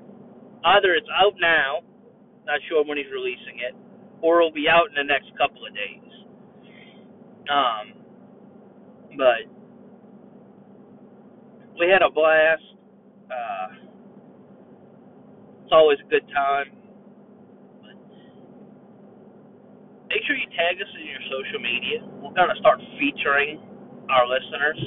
Either 0.68 0.92
it's 0.92 1.08
out 1.16 1.32
now, 1.40 1.80
not 2.44 2.60
sure 2.68 2.84
when 2.84 3.00
he's 3.00 3.08
releasing 3.08 3.56
it, 3.64 3.72
or 4.20 4.44
it'll 4.44 4.52
be 4.52 4.68
out 4.68 4.92
in 4.92 5.00
the 5.00 5.08
next 5.08 5.32
couple 5.40 5.64
of 5.64 5.72
days. 5.72 6.12
Um, 7.48 7.96
but 9.16 9.48
we 11.78 11.88
had 11.88 12.02
a 12.02 12.10
blast. 12.10 12.64
Uh, 13.30 13.68
it's 15.64 15.72
always 15.72 15.98
a 16.04 16.08
good 16.08 16.26
time. 16.32 16.68
Make 20.12 20.20
sure 20.28 20.36
you 20.36 20.48
tag 20.52 20.76
us 20.76 20.92
in 21.00 21.08
your 21.08 21.24
social 21.32 21.60
media. 21.64 22.04
We're 22.20 22.36
going 22.36 22.52
to 22.52 22.60
start 22.60 22.76
featuring 23.00 23.56
our 24.12 24.28
listeners. 24.28 24.78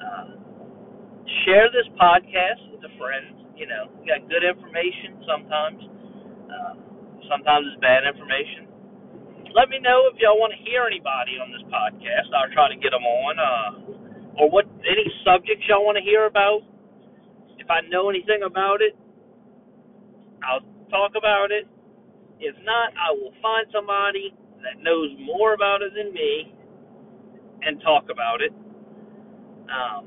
Uh, 0.00 0.28
share 1.44 1.68
this 1.68 1.84
podcast 2.00 2.72
with 2.72 2.80
a 2.88 2.92
friend. 2.96 3.36
You 3.52 3.68
know, 3.68 3.92
we 4.00 4.08
got 4.08 4.24
good 4.32 4.44
information 4.44 5.20
sometimes. 5.28 5.80
Uh, 6.48 6.74
sometimes 7.28 7.68
it's 7.68 7.80
bad 7.84 8.08
information. 8.08 8.72
Let 9.52 9.68
me 9.68 9.76
know 9.80 10.08
if 10.08 10.16
y'all 10.20 10.40
want 10.40 10.56
to 10.56 10.60
hear 10.64 10.88
anybody 10.88 11.36
on 11.36 11.52
this 11.52 11.64
podcast. 11.68 12.32
I'll 12.32 12.52
try 12.52 12.72
to 12.72 12.76
get 12.80 12.96
them 12.96 13.04
on. 13.04 13.32
Uh, 13.36 13.95
or 14.38 14.50
what 14.50 14.66
any 14.84 15.06
subjects 15.24 15.64
y'all 15.68 15.84
want 15.84 15.96
to 15.98 16.04
hear 16.04 16.26
about. 16.26 16.60
If 17.58 17.70
I 17.70 17.80
know 17.88 18.10
anything 18.10 18.42
about 18.46 18.82
it, 18.82 18.96
I'll 20.44 20.64
talk 20.90 21.12
about 21.16 21.50
it. 21.50 21.66
If 22.40 22.54
not, 22.64 22.92
I 22.94 23.12
will 23.12 23.32
find 23.42 23.66
somebody 23.72 24.34
that 24.62 24.82
knows 24.82 25.10
more 25.20 25.54
about 25.54 25.82
it 25.82 25.92
than 25.96 26.12
me 26.12 26.54
and 27.62 27.80
talk 27.82 28.04
about 28.10 28.42
it. 28.42 28.52
Um, 29.66 30.06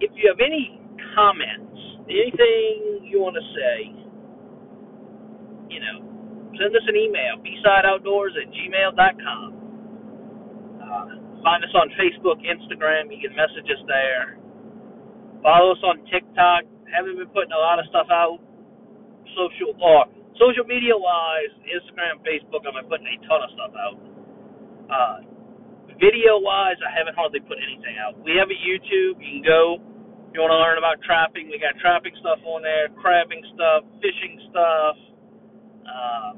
if 0.00 0.10
you 0.14 0.28
have 0.28 0.40
any 0.40 0.80
comments, 1.14 1.78
anything 2.08 3.04
you 3.04 3.20
want 3.20 3.36
to 3.36 3.44
say, 3.54 3.94
you 5.70 5.80
know, 5.80 5.98
send 6.58 6.74
us 6.74 6.82
an 6.88 6.96
email, 6.96 7.38
bsideoutdoors 7.42 8.34
at 8.40 8.48
gmail.com. 8.52 9.53
Uh, 10.94 11.42
find 11.42 11.64
us 11.66 11.74
on 11.74 11.90
Facebook, 11.98 12.38
Instagram. 12.46 13.10
You 13.10 13.18
can 13.18 13.34
message 13.34 13.66
us 13.66 13.82
there. 13.90 14.38
Follow 15.42 15.74
us 15.74 15.82
on 15.82 16.06
TikTok. 16.06 16.64
Haven't 16.86 17.18
been 17.18 17.32
putting 17.34 17.50
a 17.50 17.58
lot 17.58 17.82
of 17.82 17.86
stuff 17.90 18.06
out. 18.14 18.38
Social 19.34 19.74
or 19.82 20.06
social 20.38 20.62
media 20.64 20.94
wise, 20.94 21.50
Instagram, 21.66 22.22
Facebook. 22.22 22.62
I've 22.62 22.78
been 22.78 22.86
putting 22.86 23.10
a 23.10 23.18
ton 23.26 23.42
of 23.42 23.50
stuff 23.58 23.72
out. 23.74 23.98
Uh, 24.86 25.16
Video 26.00 26.42
wise, 26.42 26.74
I 26.82 26.90
haven't 26.90 27.14
hardly 27.14 27.40
put 27.40 27.58
anything 27.62 27.94
out. 28.02 28.18
We 28.24 28.34
have 28.34 28.50
a 28.50 28.58
YouTube. 28.58 29.14
You 29.22 29.38
can 29.38 29.42
go 29.46 29.78
if 30.26 30.34
you 30.34 30.40
want 30.42 30.50
to 30.50 30.58
learn 30.58 30.78
about 30.78 30.98
trapping. 31.06 31.46
We 31.46 31.58
got 31.62 31.78
trapping 31.78 32.14
stuff 32.18 32.42
on 32.42 32.62
there, 32.62 32.90
crabbing 32.98 33.42
stuff, 33.54 33.86
fishing 34.02 34.34
stuff. 34.50 34.96
Uh, 35.86 36.30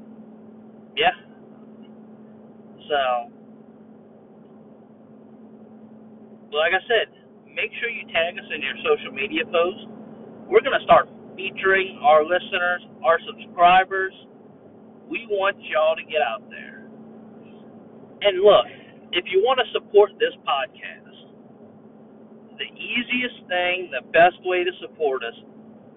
yeah. 0.93 1.15
So, 2.85 3.33
like 6.51 6.73
I 6.73 6.81
said, 6.87 7.11
make 7.51 7.71
sure 7.79 7.89
you 7.89 8.05
tag 8.13 8.37
us 8.39 8.47
in 8.53 8.61
your 8.61 8.77
social 8.83 9.11
media 9.11 9.43
posts. 9.47 9.85
We're 10.47 10.63
going 10.63 10.77
to 10.77 10.85
start 10.85 11.09
featuring 11.35 11.99
our 12.01 12.23
listeners, 12.23 12.81
our 13.03 13.19
subscribers. 13.27 14.13
We 15.09 15.27
want 15.29 15.57
y'all 15.61 15.95
to 15.95 16.03
get 16.03 16.21
out 16.23 16.43
there. 16.49 16.87
And 18.21 18.41
look, 18.41 18.65
if 19.11 19.25
you 19.31 19.43
want 19.43 19.59
to 19.63 19.67
support 19.71 20.11
this 20.19 20.33
podcast, 20.47 21.07
the 22.57 22.69
easiest 22.73 23.45
thing, 23.47 23.91
the 23.93 24.03
best 24.11 24.41
way 24.43 24.63
to 24.63 24.71
support 24.81 25.23
us 25.23 25.35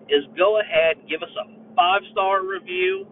is 0.08 0.24
go 0.36 0.60
ahead 0.60 0.98
and 1.00 1.08
give 1.08 1.22
us 1.22 1.32
a 1.40 1.48
five 1.74 2.02
star 2.12 2.44
review. 2.44 3.06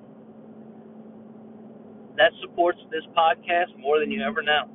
That 2.17 2.33
supports 2.43 2.79
this 2.91 3.07
podcast 3.17 3.79
more 3.79 4.01
than 4.01 4.11
you 4.11 4.23
ever 4.23 4.43
know. 4.43 4.69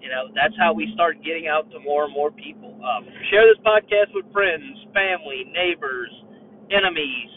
You 0.00 0.10
know, 0.10 0.28
that's 0.34 0.54
how 0.58 0.72
we 0.72 0.90
start 0.94 1.22
getting 1.24 1.48
out 1.48 1.70
to 1.72 1.80
more 1.80 2.04
and 2.04 2.12
more 2.12 2.30
people. 2.30 2.76
Um, 2.84 3.08
share 3.30 3.48
this 3.48 3.60
podcast 3.64 4.12
with 4.12 4.30
friends, 4.32 4.76
family, 4.92 5.48
neighbors, 5.48 6.12
enemies, 6.70 7.30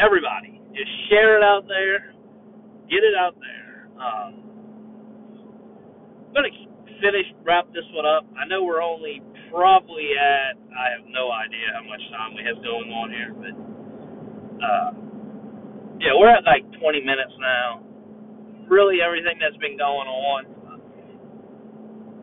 everybody. 0.00 0.60
Just 0.72 0.90
share 1.08 1.36
it 1.36 1.44
out 1.44 1.68
there. 1.68 2.14
Get 2.88 3.04
it 3.04 3.16
out 3.18 3.36
there. 3.36 3.88
Um, 4.00 4.46
gonna 6.36 6.52
finish 7.00 7.26
wrap 7.44 7.66
this 7.72 7.84
one 7.92 8.04
up. 8.04 8.24
I 8.36 8.46
know 8.46 8.64
we're 8.64 8.82
only 8.82 9.22
probably 9.50 10.12
at 10.16 10.56
I 10.76 10.92
have 10.96 11.08
no 11.08 11.32
idea 11.32 11.72
how 11.72 11.84
much 11.88 12.04
time 12.12 12.36
we 12.36 12.44
have 12.44 12.60
going 12.60 12.92
on 12.92 13.08
here, 13.10 13.32
but 13.32 13.54
uh, 14.60 14.90
yeah, 16.00 16.12
we're 16.16 16.28
at 16.28 16.44
like 16.44 16.64
20 16.80 17.00
minutes 17.00 17.32
now. 17.40 17.80
Really, 18.68 19.00
everything 19.00 19.40
that's 19.40 19.56
been 19.56 19.78
going 19.78 20.08
on. 20.08 20.55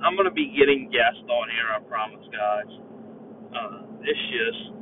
I'm 0.03 0.17
gonna 0.17 0.31
be 0.31 0.53
getting 0.57 0.89
guests 0.91 1.23
on 1.29 1.49
here. 1.49 1.71
I 1.71 1.79
promise, 1.87 2.27
guys. 2.31 2.71
Uh, 3.55 3.81
it's 4.01 4.19
just. 4.29 4.73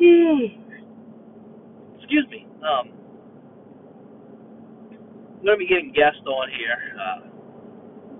Excuse 1.98 2.26
me. 2.30 2.46
Um, 2.60 2.90
I'm 5.38 5.44
gonna 5.44 5.56
be 5.56 5.66
getting 5.68 5.92
guests 5.92 6.26
on 6.26 6.48
here. 6.50 6.78
Uh, 6.98 7.20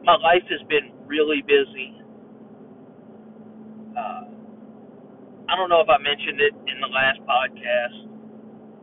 my 0.04 0.16
life 0.16 0.44
has 0.50 0.60
been 0.68 0.92
really 1.06 1.42
busy. 1.46 1.96
Uh, 3.96 4.24
I 5.48 5.56
don't 5.56 5.68
know 5.68 5.80
if 5.80 5.88
I 5.88 5.98
mentioned 5.98 6.40
it 6.40 6.54
in 6.54 6.80
the 6.80 6.88
last 6.88 7.20
podcast. 7.28 8.08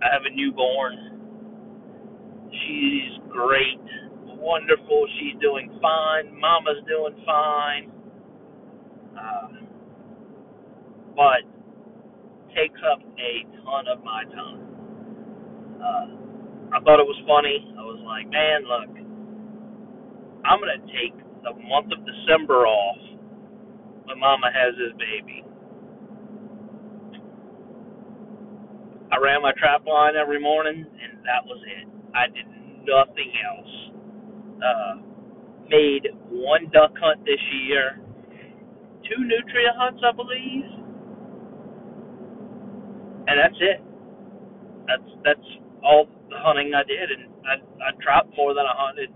I 0.01 0.07
have 0.11 0.23
a 0.25 0.35
newborn. 0.35 1.21
She's 2.51 3.19
great, 3.29 3.79
wonderful. 4.41 5.07
She's 5.19 5.39
doing 5.41 5.69
fine. 5.81 6.39
Mama's 6.39 6.83
doing 6.89 7.15
fine. 7.25 7.91
Uh, 9.15 9.49
but 11.15 11.43
takes 12.55 12.79
up 12.91 12.99
a 13.01 13.31
ton 13.63 13.85
of 13.87 14.03
my 14.03 14.23
time. 14.25 14.61
Uh, 15.63 16.07
I 16.75 16.79
thought 16.83 16.99
it 16.99 17.07
was 17.07 17.21
funny. 17.27 17.57
I 17.77 17.83
was 17.83 18.01
like, 18.05 18.27
man, 18.31 18.63
look, 18.67 18.91
I'm 20.45 20.59
gonna 20.59 20.81
take 20.91 21.15
the 21.43 21.53
month 21.67 21.91
of 21.93 21.99
December 22.05 22.65
off 22.67 23.01
when 24.05 24.19
Mama 24.19 24.49
has 24.53 24.75
his 24.77 24.93
baby. 24.99 25.45
I 29.11 29.17
ran 29.17 29.41
my 29.43 29.53
trap 29.57 29.85
line 29.85 30.15
every 30.15 30.39
morning, 30.41 30.85
and 30.85 31.19
that 31.25 31.45
was 31.45 31.61
it. 31.67 31.87
I 32.15 32.27
did 32.27 32.47
nothing 32.87 33.31
else. 33.45 34.00
Uh, 34.61 34.95
made 35.69 36.07
one 36.29 36.69
duck 36.73 36.91
hunt 36.99 37.23
this 37.25 37.41
year, 37.65 37.99
two 39.09 39.23
nutria 39.23 39.73
hunts, 39.75 40.01
I 40.05 40.11
believe, 40.11 40.65
and 43.27 43.35
that's 43.39 43.57
it. 43.59 43.81
That's 44.87 45.09
that's 45.23 45.47
all 45.83 46.07
the 46.29 46.37
hunting 46.37 46.73
I 46.73 46.83
did, 46.83 47.11
and 47.11 47.31
I 47.45 47.55
I 47.83 47.89
trapped 48.03 48.35
more 48.37 48.53
than 48.53 48.65
I 48.65 48.75
hunted 48.75 49.09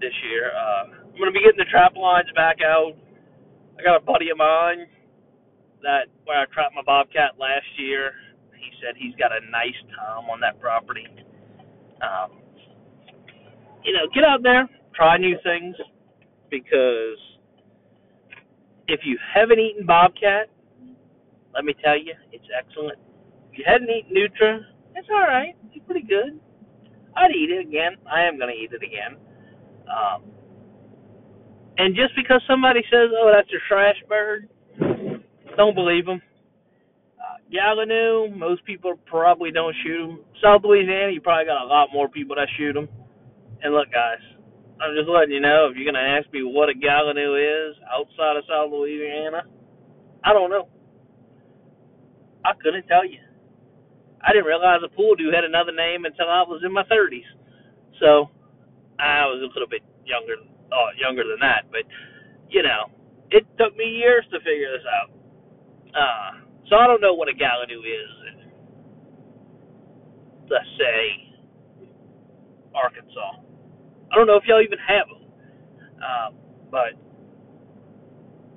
this 0.00 0.14
year. 0.30 0.52
Uh, 0.54 0.84
I'm 1.12 1.18
gonna 1.18 1.32
be 1.32 1.40
getting 1.40 1.58
the 1.58 1.70
trap 1.70 1.96
lines 1.96 2.28
back 2.34 2.58
out. 2.64 2.92
I 3.78 3.82
got 3.82 3.96
a 3.96 4.04
buddy 4.04 4.30
of 4.30 4.38
mine 4.38 4.86
that 5.82 6.06
where 6.24 6.40
I 6.40 6.46
trapped 6.54 6.74
my 6.74 6.82
bobcat 6.86 7.38
last 7.38 7.66
year. 7.78 8.12
He 8.54 8.70
said 8.80 8.94
he's 8.96 9.14
got 9.16 9.32
a 9.32 9.40
nice 9.50 9.78
tom 9.96 10.30
on 10.30 10.40
that 10.40 10.60
property. 10.60 11.06
Um, 12.02 12.41
you 13.84 13.92
know, 13.92 14.06
get 14.14 14.24
out 14.24 14.42
there, 14.42 14.68
try 14.94 15.16
new 15.16 15.36
things, 15.42 15.76
because 16.50 17.18
if 18.88 19.00
you 19.04 19.18
haven't 19.34 19.58
eaten 19.58 19.86
bobcat, 19.86 20.48
let 21.54 21.64
me 21.64 21.74
tell 21.84 21.98
you, 21.98 22.14
it's 22.32 22.46
excellent. 22.56 22.98
If 23.52 23.58
you 23.58 23.64
hadn't 23.66 23.90
eaten 23.90 24.14
nutria, 24.14 24.60
it's 24.94 25.08
all 25.10 25.22
right. 25.22 25.54
It's 25.74 25.84
pretty 25.86 26.06
good. 26.06 26.40
I'd 27.16 27.30
eat 27.30 27.50
it 27.50 27.66
again. 27.66 27.96
I 28.10 28.22
am 28.22 28.38
gonna 28.38 28.52
eat 28.52 28.72
it 28.72 28.82
again. 28.82 29.16
Um, 29.88 30.22
and 31.78 31.94
just 31.94 32.14
because 32.16 32.42
somebody 32.46 32.82
says, 32.90 33.10
"Oh, 33.14 33.30
that's 33.32 33.52
a 33.52 33.60
trash 33.68 33.96
bird," 34.08 34.48
don't 35.56 35.74
believe 35.74 36.06
them. 36.06 36.22
Uh, 37.20 37.36
Gallinule, 37.52 38.34
most 38.34 38.64
people 38.64 38.94
probably 39.06 39.50
don't 39.50 39.74
shoot 39.84 40.06
them. 40.06 40.24
South 40.42 40.62
Louisiana, 40.64 41.12
you 41.12 41.20
probably 41.20 41.44
got 41.44 41.62
a 41.62 41.66
lot 41.66 41.88
more 41.92 42.08
people 42.08 42.36
that 42.36 42.48
shoot 42.56 42.72
them. 42.72 42.88
And 43.62 43.74
look, 43.74 43.90
guys, 43.92 44.20
I'm 44.80 44.94
just 44.94 45.08
letting 45.08 45.32
you 45.32 45.40
know 45.40 45.70
if 45.70 45.76
you're 45.76 45.86
gonna 45.86 46.04
ask 46.04 46.26
me 46.32 46.42
what 46.42 46.68
a 46.68 46.74
Gallinule 46.74 47.38
is 47.38 47.76
outside 47.86 48.36
of 48.36 48.44
South 48.48 48.70
Louisiana, 48.70 49.46
I 50.24 50.32
don't 50.32 50.50
know. 50.50 50.68
I 52.44 52.52
couldn't 52.60 52.86
tell 52.86 53.06
you. 53.06 53.20
I 54.22 54.30
didn't 54.32 54.46
realize 54.46 54.82
a 54.84 54.90
poule 54.90 55.14
d'eau 55.14 55.30
had 55.34 55.44
another 55.44 55.72
name 55.72 56.04
until 56.04 56.26
I 56.26 56.42
was 56.42 56.62
in 56.64 56.72
my 56.72 56.82
30s. 56.84 57.26
So 57.98 58.30
I 58.98 59.26
was 59.26 59.42
a 59.42 59.50
little 59.50 59.70
bit 59.70 59.82
younger, 60.04 60.34
uh, 60.70 60.90
younger 60.98 61.22
than 61.22 61.38
that, 61.40 61.70
but 61.70 61.86
you 62.50 62.62
know, 62.62 62.90
it 63.30 63.46
took 63.58 63.76
me 63.76 63.86
years 63.86 64.26
to 64.30 64.38
figure 64.40 64.70
this 64.74 64.86
out. 64.86 65.10
Uh, 65.94 66.30
so 66.68 66.76
I 66.76 66.86
don't 66.86 67.00
know 67.00 67.14
what 67.14 67.28
a 67.28 67.34
Gallinule 67.34 67.82
is 67.82 68.22
let's 70.52 70.68
say, 70.76 71.32
Arkansas. 72.74 73.40
I 74.12 74.16
don't 74.16 74.26
know 74.26 74.36
if 74.36 74.44
y'all 74.46 74.62
even 74.62 74.78
have 74.78 75.08
them, 75.08 75.30
uh, 76.02 76.30
but 76.70 76.94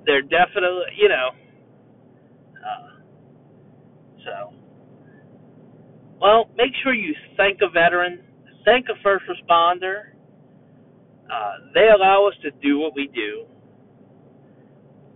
they're 0.06 0.22
definitely, 0.22 0.84
you 0.96 1.08
know. 1.08 1.30
Uh, 2.56 3.00
so, 4.24 4.54
well, 6.20 6.50
make 6.56 6.72
sure 6.82 6.94
you 6.94 7.14
thank 7.36 7.60
a 7.62 7.70
veteran, 7.70 8.20
thank 8.64 8.86
a 8.88 9.00
first 9.02 9.24
responder. 9.26 10.12
Uh, 11.30 11.52
they 11.74 11.88
allow 11.94 12.28
us 12.28 12.34
to 12.42 12.50
do 12.62 12.78
what 12.78 12.94
we 12.94 13.08
do. 13.14 13.46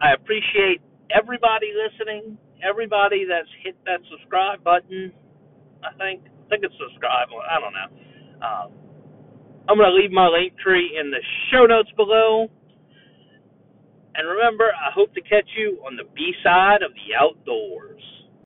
I 0.03 0.15
appreciate 0.15 0.81
everybody 1.15 1.73
listening, 1.77 2.39
everybody 2.67 3.27
that's 3.29 3.49
hit 3.63 3.77
that 3.87 4.01
subscribe 4.11 4.65
button. 4.65 5.13
I 5.85 5.93
think 5.99 6.25
I 6.27 6.49
think 6.51 6.65
it's 6.65 6.75
subscribe. 6.81 7.29
I 7.31 7.61
don't 7.61 7.75
know. 7.75 7.91
Um, 8.47 8.73
I'm 9.71 9.77
going 9.77 9.89
to 9.89 9.95
leave 9.95 10.11
my 10.11 10.27
link 10.27 10.59
tree 10.59 10.99
in 11.01 11.13
the 11.13 11.23
show 11.53 11.65
notes 11.65 11.91
below. 11.97 12.51
And 14.17 14.29
remember, 14.29 14.65
I 14.65 14.91
hope 14.93 15.15
to 15.15 15.21
catch 15.21 15.49
you 15.57 15.79
on 15.87 15.95
the 15.95 16.03
B 16.13 16.33
side 16.43 16.83
of 16.83 16.91
the 16.95 17.15
outdoors. 17.15 18.03